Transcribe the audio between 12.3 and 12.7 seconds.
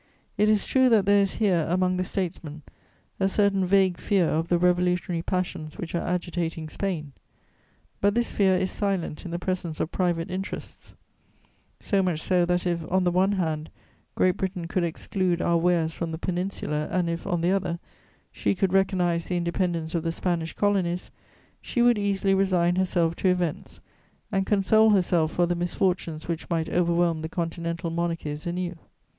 that